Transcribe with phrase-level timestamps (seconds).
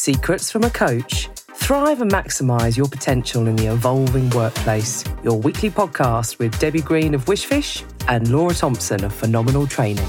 [0.00, 1.28] Secrets from a Coach.
[1.56, 5.04] Thrive and maximise your potential in the evolving workplace.
[5.22, 10.08] Your weekly podcast with Debbie Green of Wishfish and Laura Thompson of Phenomenal Training.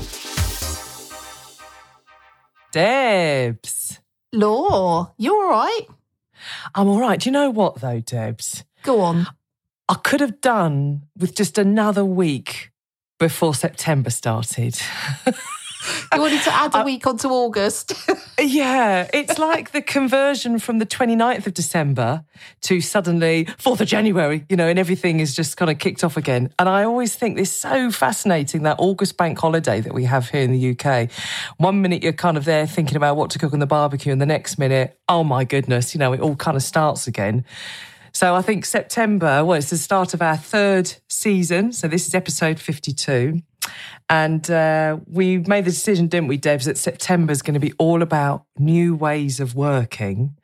[2.71, 3.99] Debs.
[4.31, 5.87] Law, you all right?
[6.73, 7.19] I'm all right.
[7.19, 8.63] Do you know what, though, Debs?
[8.83, 9.27] Go on.
[9.89, 12.71] I could have done with just another week
[13.19, 14.79] before September started.
[16.13, 17.93] You wanted to add a uh, week onto August.
[18.39, 22.23] yeah, it's like the conversion from the 29th of December
[22.61, 26.17] to suddenly 4th of January, you know, and everything is just kind of kicked off
[26.17, 26.53] again.
[26.59, 30.41] And I always think this so fascinating that August bank holiday that we have here
[30.41, 31.09] in the UK.
[31.57, 34.21] One minute you're kind of there thinking about what to cook on the barbecue, and
[34.21, 37.45] the next minute, oh my goodness, you know, it all kind of starts again.
[38.13, 41.71] So I think September, well, it's the start of our third season.
[41.71, 43.41] So this is episode 52.
[44.09, 47.71] And uh, we made the decision, didn't we, Debs, that September is going to be
[47.77, 50.35] all about new ways of working.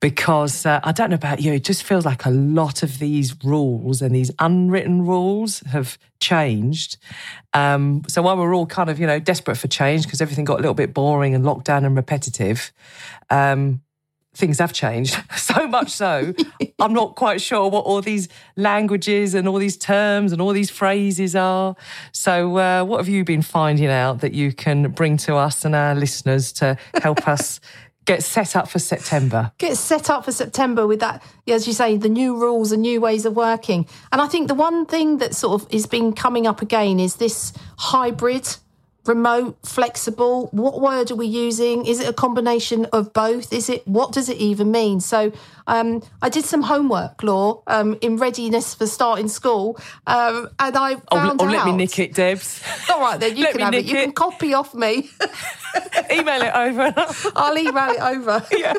[0.00, 3.36] Because uh, I don't know about you, it just feels like a lot of these
[3.44, 6.96] rules and these unwritten rules have changed.
[7.52, 10.54] Um, so while we're all kind of, you know, desperate for change because everything got
[10.54, 12.72] a little bit boring and locked down and repetitive,
[13.28, 13.82] um,
[14.34, 16.34] things have changed so much so
[16.78, 20.70] i'm not quite sure what all these languages and all these terms and all these
[20.70, 21.76] phrases are
[22.12, 25.74] so uh, what have you been finding out that you can bring to us and
[25.74, 27.60] our listeners to help us
[28.04, 31.96] get set up for september Get set up for September with that, as you say,
[31.96, 33.86] the new rules and new ways of working.
[34.12, 37.16] And I think the one thing that sort of is been coming up again is
[37.16, 38.46] this hybrid
[39.06, 40.48] remote, flexible.
[40.52, 41.86] What word are we using?
[41.86, 43.52] Is it a combination of both?
[43.52, 45.00] Is it what does it even mean?
[45.00, 45.32] So
[45.66, 50.96] um, I did some homework, Law, um, in readiness for starting school, um, and I
[51.10, 51.52] oh, found oh out.
[51.52, 53.84] let me nick it debs All right, then you can have it.
[53.84, 54.02] You it.
[54.04, 55.10] can copy off me.
[56.12, 56.94] email it over
[57.36, 58.46] I'll email it over.
[58.56, 58.74] yeah.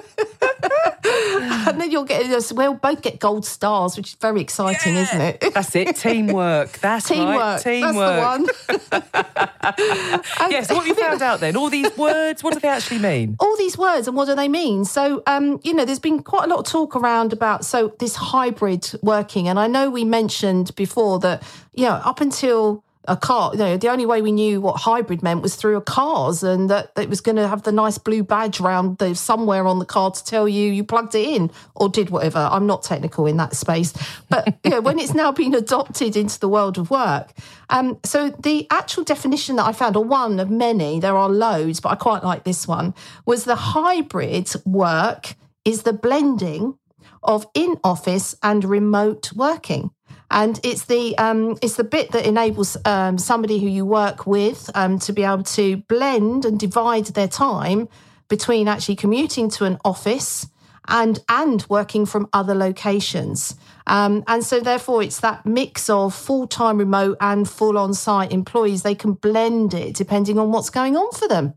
[1.67, 2.53] and then you'll get us.
[2.53, 5.53] We'll both get gold stars, which is very exciting, isn't it?
[5.53, 7.37] that's it teamwork that's Teamwork.
[7.37, 10.14] right teamwork That's the one.
[10.49, 13.35] yes what have you found out then all these words what do they actually mean
[13.39, 14.85] all these words and what do they mean?
[14.85, 18.15] So, um, you know, there's been quite a lot of talk around about so this
[18.15, 21.43] hybrid working, and I know we mentioned before that
[21.73, 25.21] you know up until a car, you know, the only way we knew what hybrid
[25.21, 28.23] meant was through a cars, and that it was going to have the nice blue
[28.23, 31.89] badge round the somewhere on the car to tell you you plugged it in or
[31.89, 32.39] did whatever.
[32.39, 33.93] I'm not technical in that space,
[34.29, 37.31] but you know, when it's now been adopted into the world of work,
[37.69, 41.79] um, so the actual definition that I found, or one of many, there are loads,
[41.79, 42.93] but I quite like this one,
[43.25, 46.77] was the hybrid work is the blending
[47.23, 49.91] of in office and remote working.
[50.35, 54.69] And it's the um, it's the bit that enables um, somebody who you work with
[54.75, 57.87] um, to be able to blend and divide their time
[58.27, 60.47] between actually commuting to an office
[60.89, 63.55] and and working from other locations.
[63.87, 68.83] Um, and so therefore it's that mix of full-time remote and full on-site employees.
[68.83, 71.53] They can blend it depending on what's going on for them.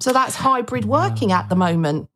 [0.00, 2.08] So that's hybrid working at the moment.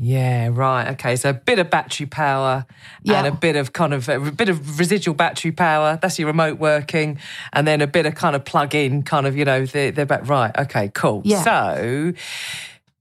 [0.00, 0.92] Yeah, right.
[0.92, 2.66] Okay, so a bit of battery power
[3.02, 3.18] Yeah.
[3.18, 5.98] and a bit of kind of a bit of residual battery power.
[6.00, 7.18] That's your remote working,
[7.52, 10.06] and then a bit of kind of plug in, kind of you know the the
[10.06, 10.28] back.
[10.28, 10.56] Right.
[10.56, 10.90] Okay.
[10.94, 11.22] Cool.
[11.24, 11.42] Yeah.
[11.42, 12.12] So.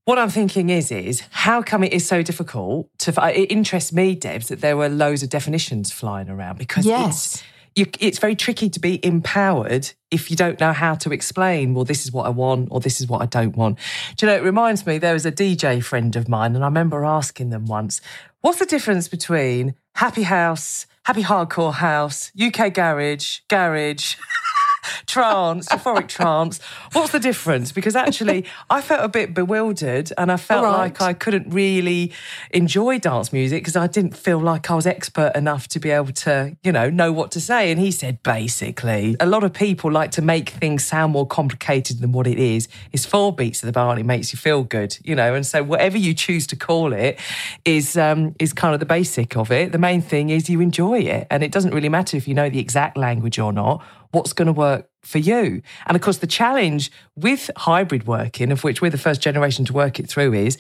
[0.06, 3.12] What I'm thinking is, is how come it is so difficult to?
[3.38, 7.09] It interests me, Debs, that there were loads of definitions flying around because Yes.
[7.35, 7.44] it's
[7.78, 11.86] you, it's very tricky to be empowered if you don't know how to explain, well,
[11.86, 13.78] this is what I want or this is what I don't want.
[14.16, 16.68] Do you know, it reminds me, there was a DJ friend of mine, and I
[16.68, 18.02] remember asking them once,
[18.42, 24.16] what's the difference between happy house, happy hardcore house, UK garage, garage?
[25.06, 26.59] trance, euphoric trance.
[26.94, 27.72] What's the difference?
[27.72, 30.72] Because actually, I felt a bit bewildered and I felt Right.
[30.78, 32.12] like I couldn't really
[32.52, 36.12] enjoy dance music because I didn't feel like I was expert enough to be able
[36.14, 37.72] to, you know, know what to say.
[37.72, 42.00] And he said basically, a lot of people like to make things sound more complicated
[42.00, 42.68] than what it is.
[42.92, 45.34] It's four beats of the bar and it makes you feel good, you know.
[45.35, 47.20] And so whatever you choose to call it
[47.66, 49.72] is um, is kind of the basic of it.
[49.72, 52.50] The main thing is you enjoy it, and it doesn't really matter if you know
[52.50, 53.84] the exact language or not.
[54.17, 55.61] What's going to work for you?
[55.85, 59.73] And of course, the challenge with hybrid working, of which we're the first generation to
[59.73, 60.58] work it through, is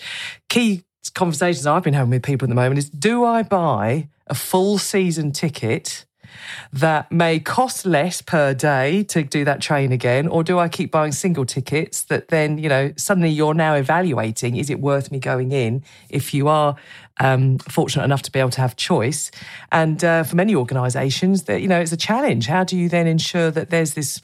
[0.47, 0.83] key
[1.15, 4.77] conversations I've been having with people at the moment is do I buy a full
[4.77, 6.05] season ticket
[6.71, 10.27] that may cost less per day to do that train again?
[10.27, 14.55] Or do I keep buying single tickets that then, you know, suddenly you're now evaluating
[14.55, 16.75] is it worth me going in if you are
[17.19, 19.31] um, fortunate enough to be able to have choice?
[19.71, 22.47] And uh, for many organisations, that, you know, it's a challenge.
[22.47, 24.21] How do you then ensure that there's this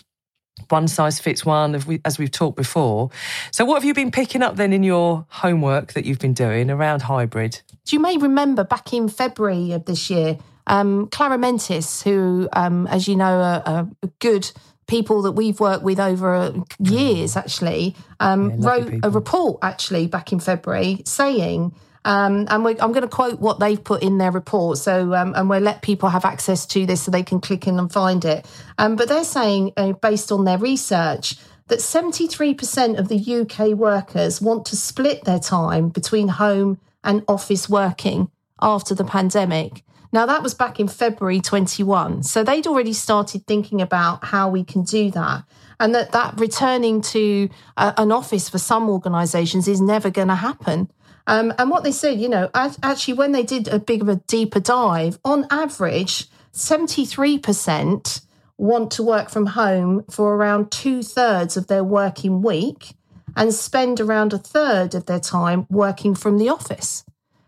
[0.69, 3.09] one size fits one, as we've talked before.
[3.51, 6.69] So, what have you been picking up then in your homework that you've been doing
[6.69, 7.61] around hybrid?
[7.89, 10.37] You may remember back in February of this year,
[10.67, 13.89] um, Claromentis, who, um, as you know, are, are,
[14.19, 14.51] good
[14.87, 19.09] people that we've worked with over years, actually, um, yeah, wrote people.
[19.09, 21.73] a report actually back in February saying
[22.05, 24.77] um, and I'm going to quote what they've put in their report.
[24.77, 27.79] So, um, and we'll let people have access to this so they can click in
[27.79, 28.45] and find it.
[28.77, 31.35] Um, but they're saying, uh, based on their research,
[31.67, 37.69] that 73% of the UK workers want to split their time between home and office
[37.69, 38.29] working
[38.61, 39.83] after the pandemic.
[40.11, 42.23] Now, that was back in February 21.
[42.23, 45.43] So they'd already started thinking about how we can do that.
[45.79, 50.35] And that, that returning to uh, an office for some organisations is never going to
[50.35, 50.91] happen.
[51.25, 54.17] Um, and what they said, you know, actually, when they did a big of a
[54.27, 58.21] deeper dive, on average, 73%
[58.57, 62.93] want to work from home for around two thirds of their working week
[63.35, 67.03] and spend around a third of their time working from the office.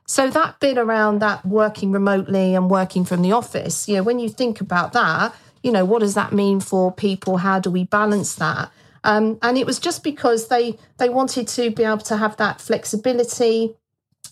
[0.08, 4.20] So that bit around that working remotely and working from the office, you know, when
[4.20, 7.38] you think about that, you know, what does that mean for people?
[7.38, 8.72] How do we balance that?
[9.06, 12.60] Um, and it was just because they they wanted to be able to have that
[12.60, 13.76] flexibility.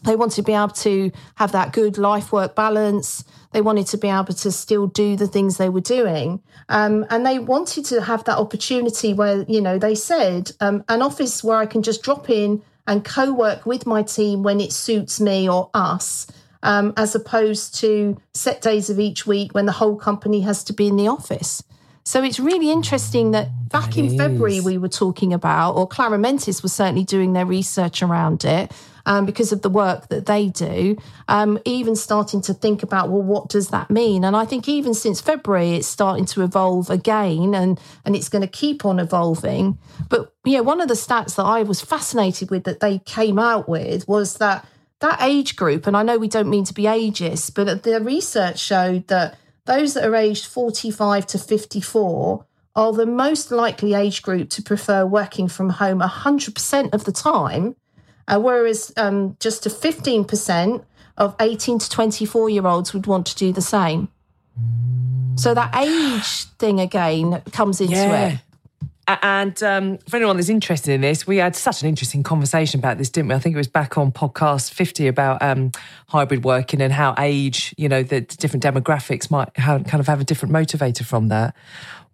[0.03, 3.23] They wanted to be able to have that good life work balance.
[3.53, 6.41] They wanted to be able to still do the things they were doing.
[6.67, 11.01] Um, and they wanted to have that opportunity where, you know, they said um, an
[11.01, 14.73] office where I can just drop in and co work with my team when it
[14.73, 16.27] suits me or us,
[16.63, 20.73] um, as opposed to set days of each week when the whole company has to
[20.73, 21.63] be in the office.
[22.03, 24.17] So it's really interesting that back that in is.
[24.17, 28.71] February we were talking about, or Claromentis was certainly doing their research around it.
[29.05, 30.95] Um, because of the work that they do,
[31.27, 34.23] um, even starting to think about, well, what does that mean?
[34.23, 38.43] And I think even since February, it's starting to evolve again, and and it's going
[38.43, 39.77] to keep on evolving.
[40.07, 43.67] But yeah, one of the stats that I was fascinated with that they came out
[43.67, 44.65] with was that
[44.99, 48.57] that age group, and I know we don't mean to be ageist, but the research
[48.57, 52.45] showed that those that are aged 45 to 54
[52.75, 57.75] are the most likely age group to prefer working from home 100% of the time,
[58.27, 60.83] uh, whereas um, just a 15%
[61.17, 64.09] of 18 to 24 year olds would want to do the same.
[65.35, 68.27] So that age thing again comes into yeah.
[68.29, 68.39] it.
[69.07, 72.97] And um, for anyone that's interested in this, we had such an interesting conversation about
[72.97, 73.35] this, didn't we?
[73.35, 75.71] I think it was back on podcast 50 about um,
[76.07, 80.21] hybrid working and how age, you know, the different demographics might have, kind of have
[80.21, 81.53] a different motivator from that.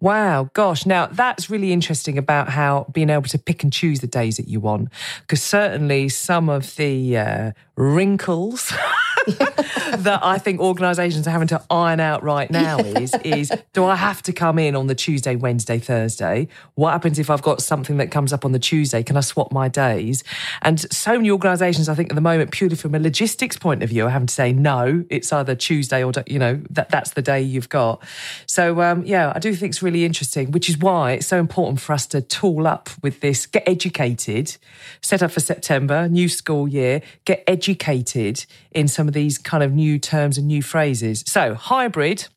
[0.00, 0.86] Wow, gosh.
[0.86, 4.48] Now, that's really interesting about how being able to pick and choose the days that
[4.48, 4.88] you want.
[5.20, 8.72] Because certainly some of the uh, wrinkles
[9.98, 13.96] that I think organisations are having to iron out right now is, is do I
[13.96, 16.48] have to come in on the Tuesday, Wednesday, Thursday?
[16.74, 19.02] What happens if I've got something that comes up on the Tuesday?
[19.02, 20.24] Can I swap my days?
[20.62, 23.90] And so many organisations, I think at the moment, purely from a logistics point of
[23.90, 27.22] view, are having to say, no, it's either Tuesday or, you know, that, that's the
[27.22, 28.02] day you've got.
[28.46, 31.38] So, um, yeah, I do think it's really really interesting, which is why it's so
[31.38, 34.56] important for us to tool up with this, get educated,
[35.02, 39.72] set up for September, new school year, get educated in some of these kind of
[39.72, 41.24] new terms and new phrases.
[41.26, 42.28] So, hybrid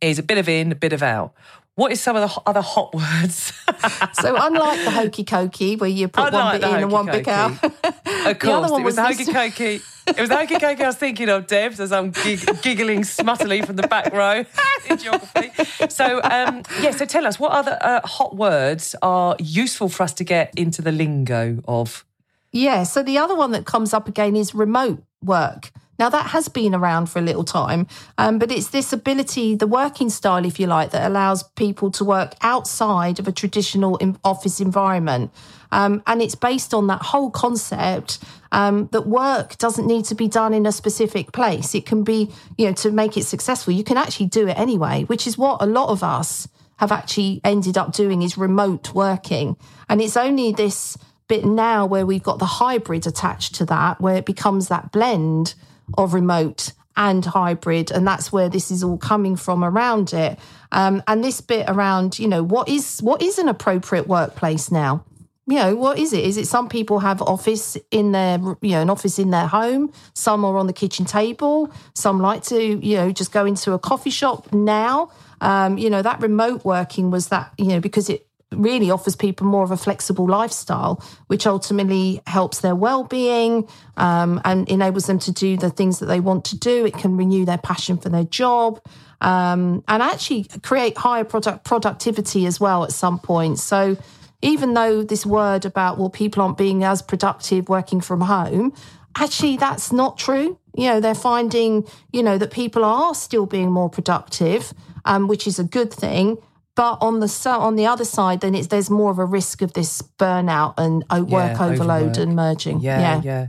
[0.00, 1.34] is a bit of in, a bit of out.
[1.76, 3.52] What is some of the other hot words?
[4.12, 7.26] so unlike the hokey cokey, where you put unlike one bit in and one bit
[7.26, 9.82] out, of course, it was, was hokey cokey.
[10.06, 13.64] It was the hokey cokey I was thinking of, Debs, as I'm gig- giggling smuttily
[13.64, 14.44] from the back row
[14.86, 15.50] in geography.
[15.88, 20.12] So, um, yeah, so tell us, what other uh, hot words are useful for us
[20.14, 22.04] to get into the lingo of?
[22.52, 25.72] Yeah, so the other one that comes up again is remote work.
[25.98, 27.86] Now, that has been around for a little time,
[28.18, 32.04] um, but it's this ability, the working style, if you like, that allows people to
[32.04, 35.30] work outside of a traditional office environment.
[35.70, 38.18] Um, and it's based on that whole concept
[38.52, 41.74] um, that work doesn't need to be done in a specific place.
[41.74, 45.02] It can be, you know, to make it successful, you can actually do it anyway,
[45.04, 49.56] which is what a lot of us have actually ended up doing is remote working.
[49.88, 50.96] And it's only this
[51.28, 55.54] bit now where we've got the hybrid attached to that, where it becomes that blend
[55.96, 60.38] of remote and hybrid and that's where this is all coming from around it.
[60.72, 65.04] Um, and this bit around you know what is what is an appropriate workplace now?
[65.46, 66.24] You know what is it?
[66.24, 69.92] Is it some people have office in their you know an office in their home
[70.14, 73.78] some are on the kitchen table some like to you know just go into a
[73.78, 75.10] coffee shop now?
[75.40, 79.46] Um, you know that remote working was that you know because it really offers people
[79.46, 85.32] more of a flexible lifestyle, which ultimately helps their well-being um, and enables them to
[85.32, 86.86] do the things that they want to do.
[86.86, 88.80] It can renew their passion for their job.
[89.20, 93.58] Um, and actually create higher product productivity as well at some point.
[93.58, 93.96] So
[94.42, 98.74] even though this word about well people aren't being as productive working from home,
[99.16, 100.58] actually that's not true.
[100.74, 104.74] You know they're finding you know that people are still being more productive,
[105.06, 106.36] um, which is a good thing.
[106.76, 109.74] But on the on the other side, then it's there's more of a risk of
[109.74, 112.16] this burnout and work yeah, overload overwork.
[112.18, 112.80] and merging.
[112.80, 113.22] Yeah, yeah.
[113.22, 113.46] yeah.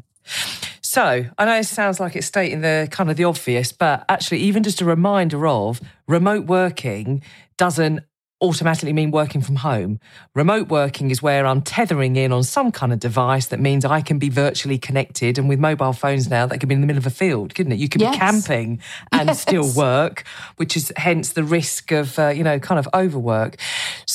[0.82, 4.40] So I know it sounds like it's stating the kind of the obvious, but actually,
[4.40, 7.24] even just a reminder of remote working
[7.58, 8.02] doesn't
[8.42, 10.00] automatically mean working from home.
[10.34, 14.02] Remote working is where I'm tethering in on some kind of device that means I
[14.02, 15.38] can be virtually connected.
[15.38, 17.72] And with mobile phones now, that could be in the middle of a field, couldn't
[17.72, 17.80] it?
[17.80, 18.14] You could yes.
[18.16, 19.42] be camping and yes.
[19.42, 20.26] still work,
[20.58, 23.56] which is hence the risk of, uh, you know, kind of overwork.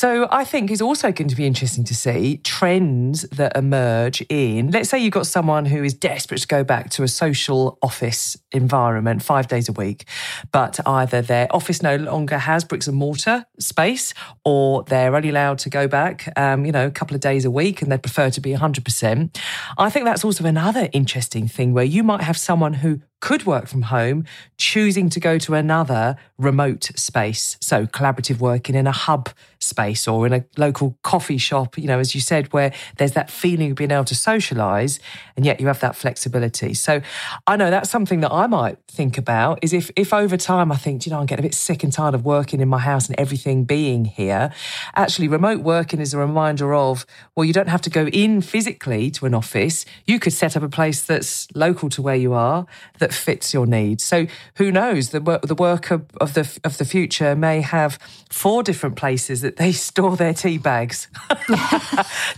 [0.00, 4.70] So I think it's also going to be interesting to see trends that emerge in,
[4.70, 8.34] let's say you've got someone who is desperate to go back to a social office
[8.50, 10.06] environment five days a week,
[10.52, 15.58] but either their office no longer has bricks and mortar space or they're only allowed
[15.58, 18.30] to go back, um, you know, a couple of days a week and they prefer
[18.30, 19.38] to be 100%.
[19.76, 23.66] I think that's also another interesting thing where you might have someone who could work
[23.66, 24.24] from home,
[24.56, 27.56] choosing to go to another remote space.
[27.60, 31.98] So collaborative working in a hub space or in a local coffee shop, you know,
[31.98, 34.98] as you said, where there's that feeling of being able to socialize
[35.36, 36.72] and yet you have that flexibility.
[36.72, 37.02] So
[37.46, 40.76] I know that's something that I might think about is if, if over time I
[40.76, 43.06] think, you know, I'm getting a bit sick and tired of working in my house
[43.08, 44.50] and everything being here,
[44.96, 47.04] actually remote working is a reminder of,
[47.36, 49.84] well, you don't have to go in physically to an office.
[50.06, 52.66] You could set up a place that's local to where you are
[52.98, 54.04] that that fits your needs.
[54.04, 55.10] So who knows?
[55.10, 57.98] The work, the work of, the of the future may have
[58.30, 61.08] four different places that they store their tea bags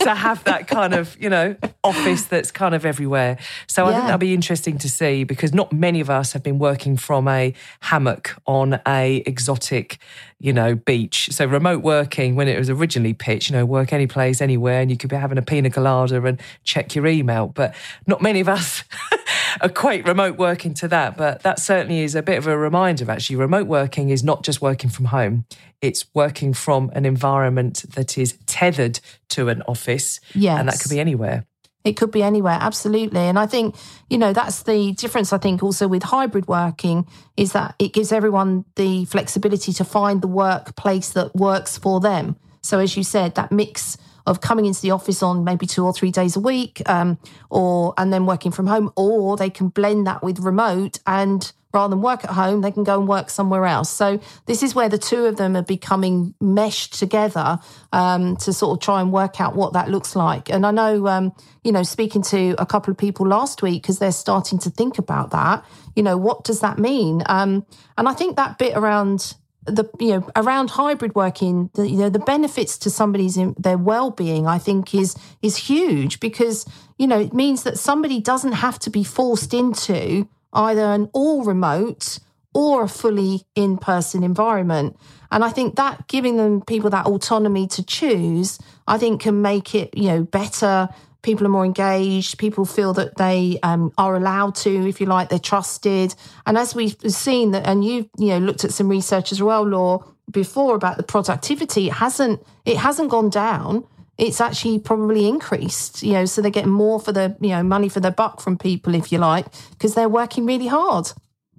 [0.00, 3.38] to have that kind of you know office that's kind of everywhere.
[3.66, 6.58] So I think that'll be interesting to see because not many of us have been
[6.58, 9.98] working from a hammock on a exotic
[10.42, 11.28] you know, beach.
[11.30, 14.90] So remote working, when it was originally pitched, you know, work any place, anywhere, and
[14.90, 17.46] you could be having a pina colada and check your email.
[17.46, 17.76] But
[18.08, 18.82] not many of us
[19.60, 21.16] equate remote working to that.
[21.16, 23.36] But that certainly is a bit of a reminder, actually.
[23.36, 25.44] Remote working is not just working from home.
[25.80, 30.20] It's working from an environment that is tethered to an office.
[30.34, 30.58] Yes.
[30.58, 31.44] And that could be anywhere.
[31.84, 33.20] It could be anywhere, absolutely.
[33.20, 33.74] And I think,
[34.08, 37.06] you know, that's the difference, I think, also with hybrid working
[37.36, 42.36] is that it gives everyone the flexibility to find the workplace that works for them.
[42.62, 45.92] So, as you said, that mix of coming into the office on maybe two or
[45.92, 47.18] three days a week, um,
[47.50, 51.90] or and then working from home, or they can blend that with remote and rather
[51.90, 53.90] than work at home, they can go and work somewhere else.
[53.90, 57.58] So this is where the two of them are becoming meshed together
[57.92, 60.50] um, to sort of try and work out what that looks like.
[60.50, 61.32] And I know, um,
[61.64, 64.98] you know, speaking to a couple of people last week because they're starting to think
[64.98, 65.64] about that.
[65.96, 67.22] You know, what does that mean?
[67.26, 71.96] Um, and I think that bit around the you know around hybrid working the, you
[71.96, 76.66] know the benefits to somebody's their well-being i think is is huge because
[76.98, 81.44] you know it means that somebody doesn't have to be forced into either an all
[81.44, 82.18] remote
[82.54, 84.96] or a fully in person environment.
[85.30, 89.74] And I think that giving them people that autonomy to choose, I think can make
[89.74, 90.88] it, you know, better.
[91.22, 92.38] People are more engaged.
[92.38, 96.14] People feel that they um, are allowed to, if you like, they're trusted.
[96.46, 99.62] And as we've seen that, and you, you know, looked at some research as well,
[99.62, 103.84] Law, before about the productivity, it hasn't, it hasn't gone down
[104.18, 107.88] it's actually probably increased, you know, so they're getting more for the, you know, money
[107.88, 111.10] for their buck from people, if you like, because they're working really hard.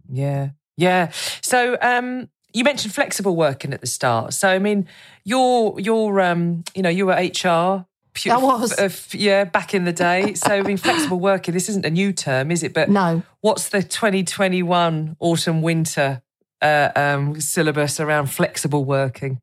[0.10, 0.50] Yeah.
[0.77, 1.12] Yeah.
[1.41, 4.34] So, um, you mentioned flexible working at the start.
[4.34, 4.88] So, I mean,
[5.24, 7.86] you're, you're, um, you know, you were HR.
[8.29, 8.77] I was.
[8.77, 10.34] Uh, yeah, back in the day.
[10.36, 12.74] So, I mean, flexible working, this isn't a new term, is it?
[12.74, 13.24] But no.
[13.41, 16.22] What's the 2021 autumn winter
[16.62, 19.39] uh, um, syllabus around flexible working?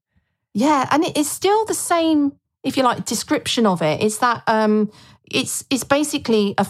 [0.55, 4.00] Yeah, and it is still the same if you like, description of it.
[4.00, 4.91] it is that um,
[5.31, 6.67] it's it's basically a,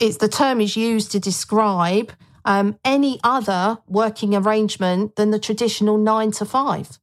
[0.00, 2.12] it's the term is used to describe
[2.44, 6.98] um, any other working arrangement than the traditional nine to five.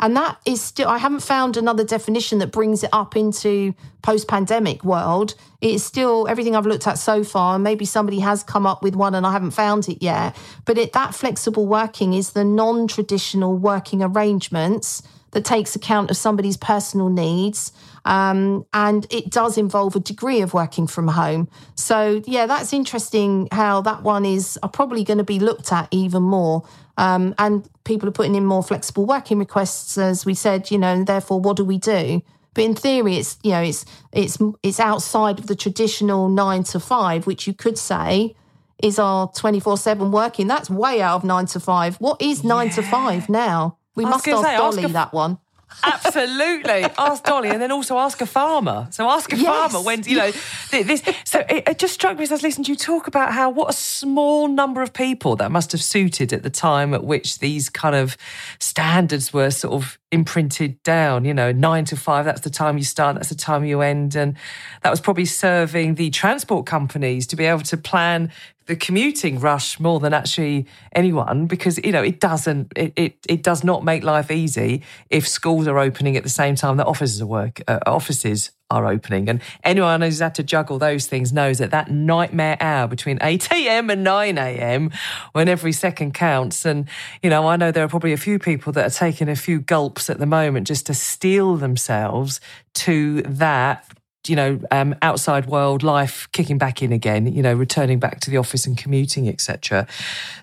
[0.00, 4.28] And that is still, I haven't found another definition that brings it up into post
[4.28, 5.34] pandemic world.
[5.60, 7.56] It is still everything I've looked at so far.
[7.56, 10.36] and Maybe somebody has come up with one and I haven't found it yet.
[10.64, 15.02] But it, that flexible working is the non traditional working arrangements
[15.32, 17.72] that takes account of somebody's personal needs.
[18.04, 21.48] Um, and it does involve a degree of working from home.
[21.74, 25.88] So, yeah, that's interesting how that one is are probably going to be looked at
[25.90, 26.66] even more.
[26.98, 30.88] Um, and people are putting in more flexible working requests, as we said, you know,
[30.88, 32.22] and therefore, what do we do?
[32.54, 36.80] But in theory, it's you know it's it's it's outside of the traditional nine to
[36.80, 38.34] five, which you could say
[38.82, 40.48] is our twenty four seven working.
[40.48, 41.96] That's way out of nine to five.
[41.96, 43.78] What is nine to five now?
[43.94, 45.38] We must ask say, ask Dolly a- that one.
[45.84, 46.84] Absolutely.
[46.98, 48.88] ask Dolly and then also ask a farmer.
[48.90, 49.46] So ask a Yes.
[49.46, 50.30] farmer when, you know,
[50.70, 51.02] this.
[51.24, 53.70] So it, it just struck me as I listened to you talk about how what
[53.70, 57.68] a small number of people that must have suited at the time at which these
[57.68, 58.16] kind of
[58.58, 62.84] standards were sort of imprinted down, you know, nine to five, that's the time you
[62.84, 64.16] start, that's the time you end.
[64.16, 64.36] And
[64.82, 68.30] that was probably serving the transport companies to be able to plan
[68.66, 73.42] the commuting rush more than actually anyone because you know it doesn't it, it, it
[73.42, 77.22] does not make life easy if schools are opening at the same time that offices
[77.22, 81.58] are work uh, offices are opening and anyone who's had to juggle those things knows
[81.58, 84.90] that that nightmare hour between 8 a.m and 9 a.m
[85.32, 86.88] when every second counts and
[87.22, 89.58] you know i know there are probably a few people that are taking a few
[89.58, 92.40] gulps at the moment just to steel themselves
[92.74, 93.84] to that
[94.26, 98.30] you know, um, outside world life kicking back in again, you know, returning back to
[98.30, 99.86] the office and commuting, etc.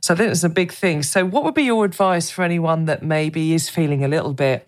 [0.01, 1.03] So I think it's a big thing.
[1.03, 4.67] So, what would be your advice for anyone that maybe is feeling a little bit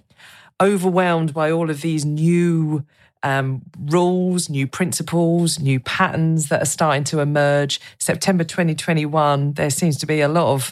[0.61, 2.85] overwhelmed by all of these new
[3.27, 7.81] um, rules, new principles, new patterns that are starting to emerge?
[7.99, 10.71] September 2021, there seems to be a lot of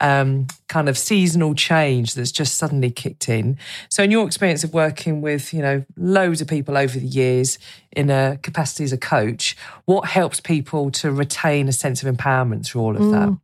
[0.00, 3.58] um, kind of seasonal change that's just suddenly kicked in.
[3.90, 7.58] So, in your experience of working with, you know, loads of people over the years
[7.92, 12.64] in a capacity as a coach, what helps people to retain a sense of empowerment
[12.64, 13.38] through all of that?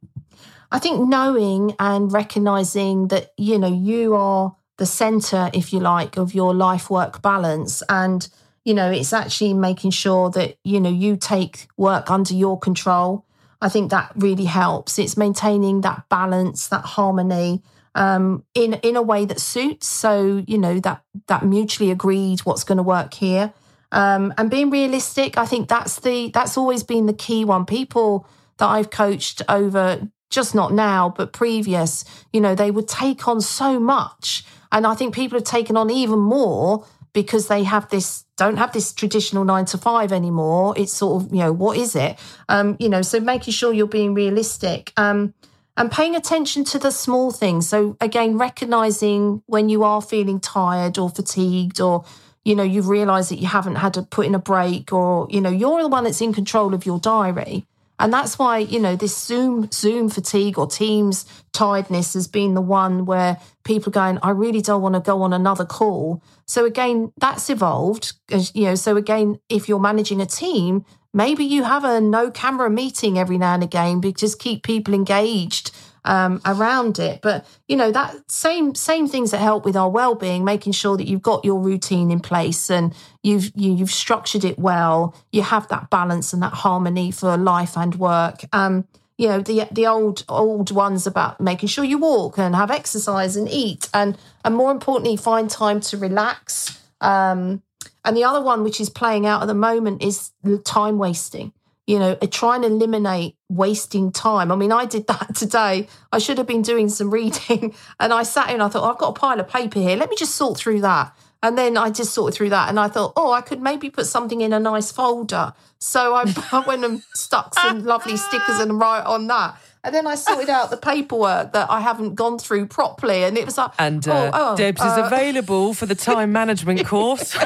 [0.73, 6.17] I think knowing and recognizing that, you know, you are the center, if you like,
[6.17, 7.83] of your life work balance.
[7.89, 8.29] And,
[8.67, 13.25] you know, it's actually making sure that, you know, you take work under your control.
[13.61, 14.99] I think that really helps.
[14.99, 17.63] It's maintaining that balance, that harmony.
[17.95, 22.63] Um, in in a way that suits, so you know that that mutually agreed what's
[22.63, 23.55] going to work here,
[23.91, 25.39] um, and being realistic.
[25.39, 27.65] I think that's the that's always been the key one.
[27.65, 28.27] People
[28.59, 33.41] that I've coached over just not now, but previous, you know, they would take on
[33.41, 34.45] so much.
[34.73, 36.85] And I think people have taken on even more
[37.17, 40.75] because they have this, don't have this traditional nine to five anymore.
[40.77, 42.19] It's sort of, you know, what is it?
[42.51, 44.93] Um, you know, so making sure you're being realistic.
[44.99, 45.33] Um,
[45.79, 47.67] and paying attention to the small things.
[47.67, 52.05] So again, recognizing when you are feeling tired or fatigued or
[52.45, 55.41] you know you've realized that you haven't had to put in a break or you
[55.41, 57.67] know you're the one that's in control of your diary
[57.99, 62.61] and that's why, you know, this Zoom Zoom fatigue or Teams tiredness has been the
[62.61, 66.23] one where people are going, I really don't want to go on another call.
[66.47, 68.13] So again, that's evolved.
[68.54, 72.69] You know, so again, if you're managing a team, maybe you have a no camera
[72.69, 75.71] meeting every now and again, but just keep people engaged
[76.06, 77.21] um, around it.
[77.21, 80.97] But you know that same same things that help with our well being, making sure
[80.97, 85.14] that you've got your routine in place and you've you, you've structured it well.
[85.32, 88.45] You have that balance and that harmony for life and work.
[88.52, 88.86] Um,
[89.19, 93.36] you know the the old old ones about making sure you walk and have exercise
[93.36, 96.80] and eat and and more importantly find time to relax.
[97.00, 97.62] Um,
[98.04, 100.30] and the other one, which is playing out at the moment, is
[100.64, 101.52] time wasting
[101.87, 104.51] you know, try and eliminate wasting time.
[104.51, 105.89] I mean, I did that today.
[106.13, 107.75] I should have been doing some reading.
[107.99, 109.97] And I sat in, I thought, oh, I've got a pile of paper here.
[109.97, 111.17] Let me just sort through that.
[111.43, 112.69] And then I just sorted through that.
[112.69, 115.55] And I thought, oh, I could maybe put something in a nice folder.
[115.79, 119.57] So I, I went and stuck some lovely stickers and write on that.
[119.85, 123.23] And then I sorted out the paperwork that I haven't gone through properly.
[123.23, 126.33] And it was like, And uh, oh, oh, Debs is uh, available for the time
[126.33, 127.37] management course.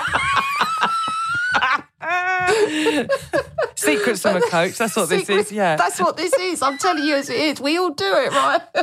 [3.75, 4.77] Secrets from a coach.
[4.77, 5.53] That's what this is.
[5.53, 5.77] Yeah.
[5.77, 6.63] That's what this is.
[6.63, 7.61] I'm telling you as it is.
[7.61, 8.61] We all do it, right?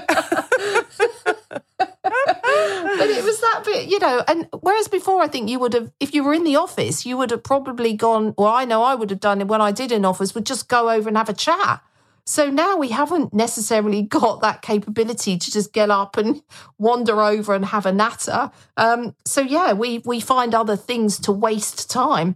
[1.79, 5.91] but it was that bit, you know, and whereas before I think you would have
[5.99, 8.95] if you were in the office, you would have probably gone, well, I know I
[8.95, 11.29] would have done it when I did in office, would just go over and have
[11.29, 11.81] a chat.
[12.25, 16.41] So now we haven't necessarily got that capability to just get up and
[16.77, 18.51] wander over and have a natter.
[18.75, 22.35] Um, so yeah, we we find other things to waste time.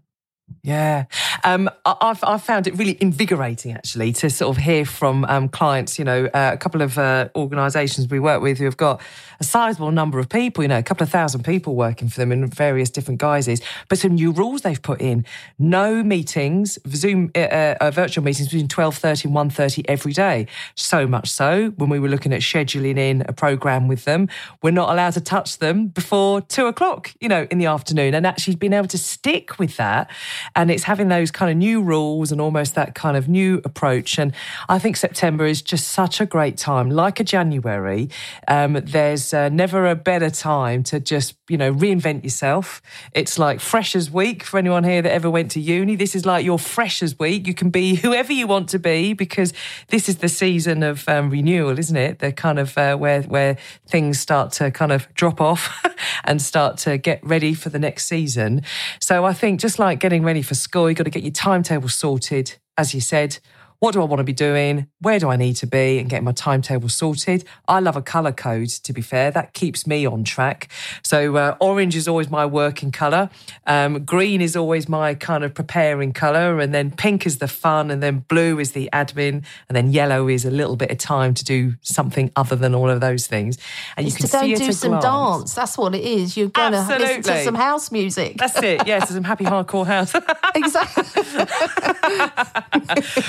[0.64, 1.06] Yeah,
[1.44, 5.98] um, I- I've found it really invigorating actually to sort of hear from um, clients.
[5.98, 9.02] You know, uh, a couple of uh, organisations we work with who have got
[9.40, 10.64] a sizable number of people.
[10.64, 13.62] You know, a couple of thousand people working for them in various different guises.
[13.90, 15.26] But some new rules they've put in:
[15.58, 20.48] no meetings, Zoom uh, uh, virtual meetings between twelve thirty and one thirty every day.
[20.76, 24.30] So much so when we were looking at scheduling in a program with them,
[24.62, 27.14] we're not allowed to touch them before two o'clock.
[27.20, 30.10] You know, in the afternoon, and actually being able to stick with that
[30.56, 34.18] And it's having those kind of new rules and almost that kind of new approach.
[34.18, 34.34] And
[34.70, 36.90] I think September is just such a great time.
[36.90, 38.10] Like a January,
[38.48, 42.82] um, there's uh, never a better time to just, you know, reinvent yourself.
[43.14, 45.96] It's like Freshers Week for anyone here that ever went to uni.
[45.96, 47.48] This is like your Freshers Week.
[47.48, 49.54] You can be whoever you want to be because
[49.90, 52.20] this is the season of um, renewal, isn't it?
[52.20, 55.86] The kind of uh, where where things start to kind of drop off
[56.24, 58.64] and start to get ready for the next season.
[59.00, 61.90] So I think just like getting ready for school, you've got to get your timetable
[61.90, 63.40] sorted, as you said
[63.82, 64.86] what do I want to be doing?
[65.00, 65.98] Where do I need to be?
[65.98, 67.44] And getting my timetable sorted.
[67.68, 69.32] I love a colour code, to be fair.
[69.32, 70.68] That keeps me on track.
[71.04, 73.32] So uh, orange is always my working colour.
[73.66, 76.60] Um, green is always my kind of preparing colour.
[76.60, 77.90] And then pink is the fun.
[77.90, 79.44] And then blue is the admin.
[79.68, 82.92] And then yellow is a little bit of time to do something other than all
[82.92, 83.58] of those things.
[83.98, 85.06] And it's you can to go see and do some glance.
[85.06, 85.54] dance.
[85.56, 86.38] That's what it is.
[86.38, 88.38] You're going to listen to some house music.
[88.38, 88.86] That's it.
[88.86, 90.14] Yes, some happy hardcore house.
[90.54, 91.04] exactly.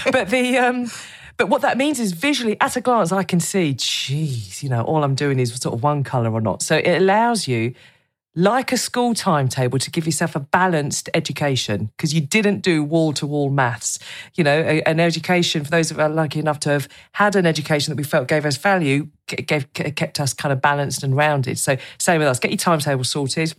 [0.12, 0.90] but the um
[1.36, 4.82] but what that means is visually at a glance I can see, geez, you know,
[4.82, 6.62] all I'm doing is sort of one colour or not.
[6.62, 7.74] So it allows you
[8.34, 13.12] like a school timetable to give yourself a balanced education because you didn't do wall
[13.14, 13.98] to wall maths.
[14.34, 17.44] You know, a- an education for those of us lucky enough to have had an
[17.44, 21.58] education that we felt gave us value, gave, kept us kind of balanced and rounded.
[21.58, 23.54] So same with us, get your timetable sorted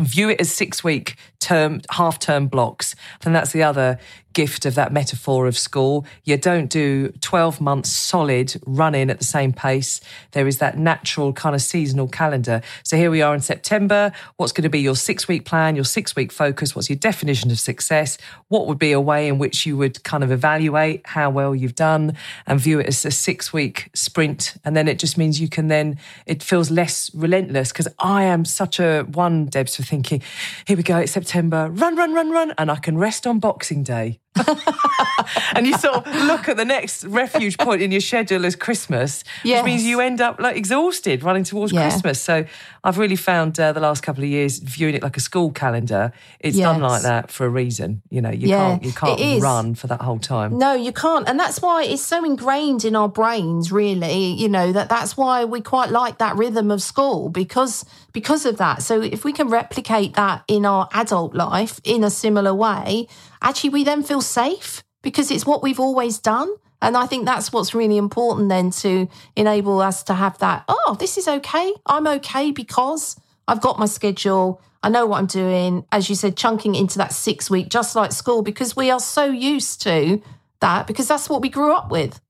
[0.00, 3.98] view it as six week term half term blocks then that's the other
[4.38, 6.06] gift of that metaphor of school.
[6.22, 10.00] You don't do 12 months solid running at the same pace.
[10.32, 12.62] There is that natural kind of seasonal calendar.
[12.84, 14.12] So here we are in september.
[14.36, 16.76] What's going to be your six week plan your six week focus?
[16.76, 18.18] What's your definition of success?
[18.48, 21.74] What would be a way in which you would kind of evaluate how well you've
[21.74, 24.54] done and view it as a six week sprint?
[24.64, 28.44] And then it just means you can then it feels less relentless because i am
[28.44, 30.22] such a one debs for thinking
[30.66, 31.27] here we go it's september
[31.68, 34.18] run run run run and i can rest on boxing day
[35.54, 39.24] and you sort of look at the next refuge point in your schedule as Christmas,
[39.44, 39.62] Yes.
[39.62, 41.88] which means you end up like exhausted running towards Yeah.
[41.88, 42.20] Christmas.
[42.20, 42.44] So
[42.84, 46.12] I've really found uh, the last couple of years viewing it like a school calendar.
[46.40, 48.02] It's done like that for a reason.
[48.10, 50.58] You know, you Yeah, can't you can't run for that whole time.
[50.58, 51.28] No, you can't.
[51.28, 55.44] And that's why it's so ingrained in our brains, really, you know, that that's why
[55.44, 58.82] we quite like that rhythm of school because because of that.
[58.82, 63.06] So if we can replicate that in our adult life in a similar way,
[63.42, 66.50] actually we then feel safe because it's what we've always done.
[66.80, 70.96] And I think that's what's really important then to enable us to have that, oh,
[70.98, 71.72] this is okay.
[71.86, 74.60] I'm okay because I've got my schedule.
[74.82, 75.84] I know what I'm doing.
[75.90, 79.24] As you said, chunking into that six week, just like school, because we are so
[79.24, 80.22] used to
[80.60, 82.20] that because that's what we grew up with.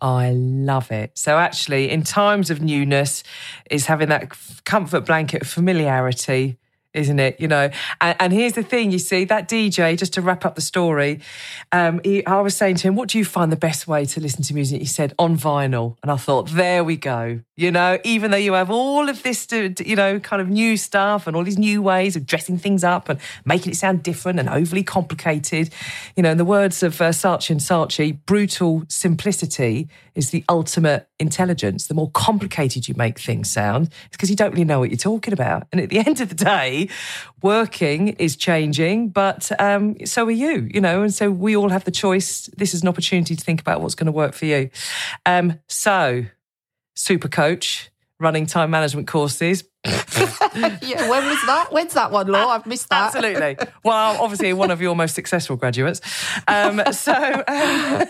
[0.00, 1.18] I love it.
[1.18, 3.24] So actually, in times of newness,
[3.70, 4.32] is having that
[4.64, 6.56] comfort blanket of familiarity,
[6.98, 7.40] isn't it?
[7.40, 9.96] You know, and, and here's the thing: you see that DJ.
[9.96, 11.20] Just to wrap up the story,
[11.72, 14.20] um, he, I was saying to him, "What do you find the best way to
[14.20, 17.98] listen to music?" He said, "On vinyl," and I thought, "There we go." You know,
[18.04, 21.42] even though you have all of this, you know, kind of new stuff and all
[21.42, 25.70] these new ways of dressing things up and making it sound different and overly complicated,
[26.16, 31.86] you know, in the words of uh, and Saatchi, brutal simplicity is the ultimate intelligence.
[31.86, 34.98] The more complicated you make things sound, it's because you don't really know what you're
[34.98, 35.66] talking about.
[35.72, 36.87] And at the end of the day,
[37.42, 41.84] working is changing, but um, so are you, you know, and so we all have
[41.84, 42.48] the choice.
[42.56, 44.70] This is an opportunity to think about what's going to work for you.
[45.26, 46.24] Um, so,
[46.94, 49.64] super coach, running time management courses.
[50.82, 51.68] Yeah, when was that?
[51.70, 52.48] When's that one, Law?
[52.48, 53.14] I've missed that.
[53.14, 53.56] Absolutely.
[53.84, 56.00] Well, obviously, one of your most successful graduates.
[56.48, 58.06] Um, so, um,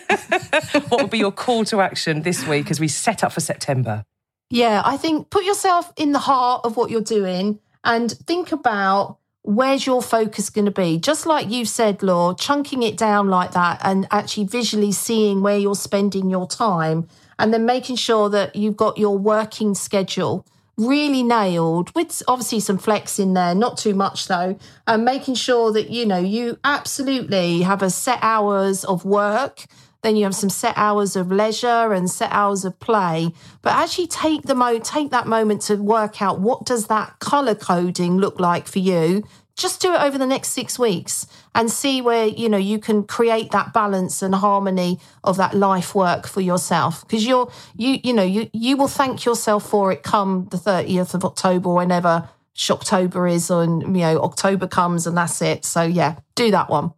[0.89, 4.05] what would be your call to action this week as we set up for September?
[4.51, 7.59] Yeah, I think put yourself in the heart of what you're doing
[7.89, 10.99] and think about where's your focus going to be.
[10.99, 15.57] Just like you said, Law, chunking it down like that and actually visually seeing where
[15.57, 20.47] you're spending your time and then making sure that you've got your working schedule
[20.77, 25.73] really nailed with obviously some flex in there not too much though and making sure
[25.73, 29.65] that you know you absolutely have a set hours of work
[30.03, 33.33] then you have some set hours of leisure and set hours of play.
[33.63, 37.55] But actually take the mo take that moment to work out what does that color
[37.55, 39.25] coding look like for you?
[39.57, 43.03] Just do it over the next 6 weeks and see where you know you can
[43.03, 47.03] create that balance and harmony of that life work for yourself.
[47.07, 51.15] Because you're you you know you you will thank yourself for it come the 30th
[51.15, 55.65] of October whenever Shocktober is and you know October comes and that's it.
[55.65, 56.93] So yeah do that one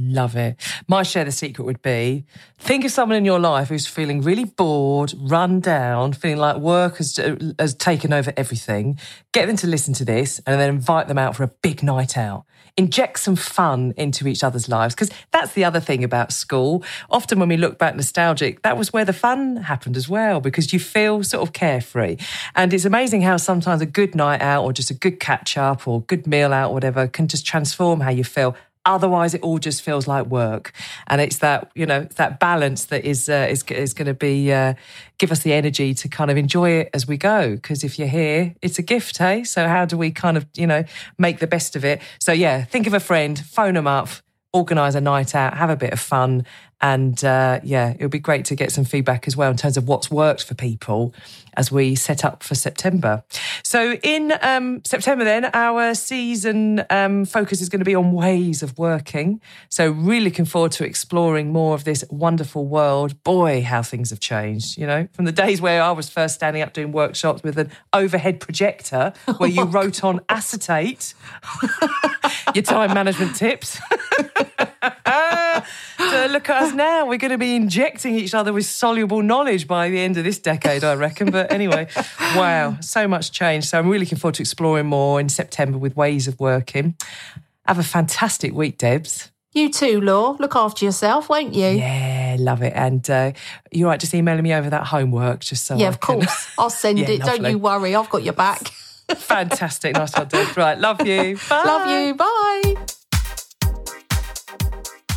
[0.00, 0.56] Love it.
[0.86, 2.24] My share the secret would be
[2.56, 6.98] think of someone in your life who's feeling really bored, run down, feeling like work
[6.98, 7.18] has,
[7.58, 8.96] has taken over everything.
[9.32, 12.16] Get them to listen to this and then invite them out for a big night
[12.16, 12.44] out.
[12.78, 14.94] inject some fun into each other's lives.
[14.94, 16.84] Because that's the other thing about school.
[17.10, 20.72] Often when we look back nostalgic, that was where the fun happened as well, because
[20.72, 22.16] you feel sort of carefree.
[22.54, 25.88] And it's amazing how sometimes a good night out or just a good catch up
[25.88, 28.56] or good meal out or whatever can just transform how you feel.
[28.88, 30.72] Otherwise, it all just feels like work,
[31.08, 34.50] and it's that you know that balance that is uh, is is going to be
[34.50, 34.72] uh,
[35.18, 37.54] give us the energy to kind of enjoy it as we go.
[37.54, 39.44] Because if you're here, it's a gift, hey.
[39.44, 40.84] So how do we kind of you know
[41.18, 42.00] make the best of it?
[42.18, 44.08] So yeah, think of a friend, phone them up,
[44.52, 46.46] organise a night out, have a bit of fun,
[46.80, 49.76] and uh, yeah, it would be great to get some feedback as well in terms
[49.76, 51.12] of what's worked for people
[51.56, 53.24] as we set up for September.
[53.64, 58.62] So in um, September, then our season um, focus is going to be on ways
[58.62, 59.40] of working.
[59.68, 63.22] So really looking forward to exploring more of this wonderful world.
[63.24, 64.78] Boy, how things have changed!
[64.78, 67.72] You know, from the days where I was first standing up doing workshops with an
[67.92, 71.14] overhead projector where you wrote on acetate
[72.54, 73.80] your time management tips.
[75.98, 77.06] to look at us now.
[77.06, 80.38] We're going to be injecting each other with soluble knowledge by the end of this
[80.38, 81.30] decade, I reckon.
[81.30, 81.88] But anyway,
[82.36, 83.64] wow, so much change.
[83.66, 86.94] So I'm really looking forward to exploring more in September with ways of working.
[87.66, 89.30] Have a fantastic week, Debs.
[89.52, 90.36] You too, Law.
[90.38, 91.66] Look after yourself, won't you?
[91.68, 92.72] Yeah, love it.
[92.76, 93.32] And uh,
[93.72, 96.48] you're right, just emailing me over that homework, just so yeah, I of can- course.
[96.58, 97.22] I'll send Yeah, it.
[97.22, 97.94] Don't you worry.
[97.96, 98.68] I've got your back.
[99.16, 100.56] Fantastic, nice one, Debs.
[100.56, 101.38] Right, love you.
[101.48, 101.62] Bye.
[101.64, 102.14] Love you.
[102.14, 102.86] Bye.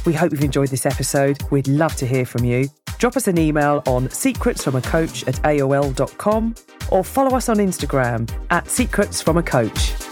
[0.06, 1.42] We hope you've enjoyed this episode.
[1.52, 2.70] We'd love to hear from you.
[2.98, 6.56] Drop us an email on secretsfromacoach at aol.com
[6.92, 10.11] or follow us on Instagram at secretsfromacoach.